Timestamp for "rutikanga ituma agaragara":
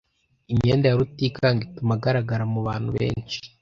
0.99-2.43